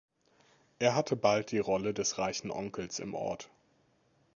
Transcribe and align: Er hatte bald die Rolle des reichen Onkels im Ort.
Er 0.79 0.95
hatte 0.95 1.15
bald 1.15 1.51
die 1.51 1.59
Rolle 1.59 1.93
des 1.93 2.17
reichen 2.17 2.49
Onkels 2.49 2.97
im 2.97 3.13
Ort. 3.13 3.51